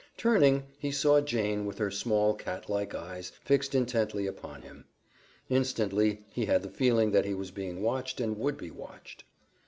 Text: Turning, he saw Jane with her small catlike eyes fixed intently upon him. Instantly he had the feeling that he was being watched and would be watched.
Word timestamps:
Turning, 0.17 0.63
he 0.79 0.89
saw 0.91 1.21
Jane 1.21 1.67
with 1.67 1.77
her 1.77 1.91
small 1.91 2.33
catlike 2.33 2.95
eyes 2.95 3.31
fixed 3.45 3.75
intently 3.75 4.25
upon 4.25 4.63
him. 4.63 4.85
Instantly 5.47 6.23
he 6.31 6.45
had 6.47 6.63
the 6.63 6.71
feeling 6.71 7.11
that 7.11 7.25
he 7.25 7.35
was 7.35 7.51
being 7.51 7.83
watched 7.83 8.19
and 8.19 8.35
would 8.39 8.57
be 8.57 8.71
watched. 8.71 9.25